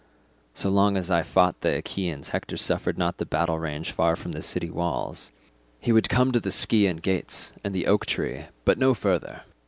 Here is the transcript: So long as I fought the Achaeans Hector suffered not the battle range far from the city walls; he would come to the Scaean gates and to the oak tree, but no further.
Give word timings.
So 0.55 0.71
long 0.71 0.97
as 0.97 1.11
I 1.11 1.21
fought 1.21 1.61
the 1.61 1.77
Achaeans 1.77 2.29
Hector 2.29 2.57
suffered 2.57 2.97
not 2.97 3.17
the 3.17 3.23
battle 3.27 3.59
range 3.59 3.91
far 3.91 4.15
from 4.15 4.31
the 4.31 4.41
city 4.41 4.71
walls; 4.71 5.29
he 5.79 5.91
would 5.91 6.09
come 6.09 6.31
to 6.31 6.39
the 6.39 6.49
Scaean 6.49 6.97
gates 6.97 7.53
and 7.63 7.71
to 7.75 7.79
the 7.79 7.85
oak 7.85 8.07
tree, 8.07 8.45
but 8.65 8.79
no 8.79 8.95
further. 8.95 9.43